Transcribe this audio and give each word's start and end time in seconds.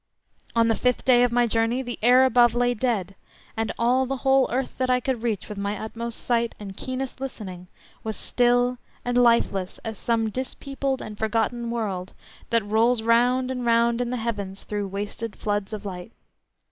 On 0.55 0.67
the 0.67 0.75
fifth 0.75 1.05
day 1.05 1.21
of 1.21 1.31
my 1.31 1.45
journey 1.45 1.83
the 1.83 1.99
air 2.01 2.25
above 2.25 2.55
lay 2.55 2.73
dead, 2.73 3.13
and 3.55 3.71
all 3.77 4.07
the 4.07 4.17
whole 4.25 4.49
earth 4.51 4.75
that 4.79 4.89
I 4.89 4.99
could 4.99 5.21
reach 5.21 5.47
with 5.47 5.59
my 5.59 5.77
utmost 5.77 6.23
sight 6.23 6.55
and 6.59 6.75
keenest 6.75 7.21
listening 7.21 7.67
was 8.03 8.15
still 8.17 8.79
and 9.05 9.15
lifeless 9.15 9.79
as 9.85 9.99
some 9.99 10.31
dispeopled 10.31 11.01
and 11.03 11.19
forgotten 11.19 11.69
world 11.69 12.13
that 12.49 12.65
rolls 12.65 13.03
round 13.03 13.51
and 13.51 13.63
round 13.63 14.01
in 14.01 14.09
the 14.09 14.17
heavens 14.17 14.63
through 14.63 14.87
wasted 14.87 15.35
floods 15.35 15.71
of 15.71 15.85
light. 15.85 16.11